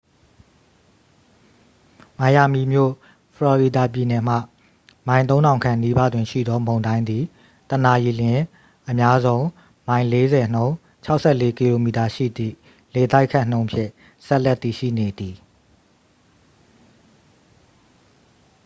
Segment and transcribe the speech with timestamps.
[2.19, 2.91] မိုင်ယာမီမြို့၊
[3.35, 4.35] ဖလော်ရီဒါပြည်နယ်မှ
[5.07, 7.23] မိုင် ၃၀၀၀ ခန့်နီးပါးတွင်ရှိသော မုန်တိုင်းသည်
[7.69, 8.39] တစ်နာရီလျှင်
[8.89, 9.43] အများဆုံး
[9.87, 10.75] မိုင် ၄၀ နှုန်း
[11.13, 12.55] ၆၄ကီလိုမီတာ ရှိသည့်
[12.93, 13.91] လေတိုက်ခတ်နှုန်းဖြင့်
[14.25, 15.35] ဆက်လက်တည်ရှိနေသည်။